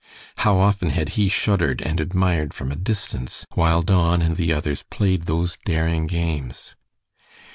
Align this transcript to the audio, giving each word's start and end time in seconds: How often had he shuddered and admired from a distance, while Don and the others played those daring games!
How 0.37 0.57
often 0.57 0.89
had 0.89 1.09
he 1.09 1.29
shuddered 1.29 1.79
and 1.79 1.99
admired 1.99 2.55
from 2.55 2.71
a 2.71 2.75
distance, 2.75 3.45
while 3.53 3.83
Don 3.83 4.23
and 4.23 4.35
the 4.35 4.51
others 4.51 4.81
played 4.89 5.27
those 5.27 5.59
daring 5.63 6.07
games! 6.07 6.75